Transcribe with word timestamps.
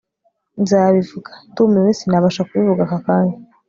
Nzabivuga 0.61 1.31
ndumiwe 1.49 1.89
sinabasha 1.99 2.45
kubivuga 2.47 2.81
aka 2.85 2.99
kanya 3.05 3.35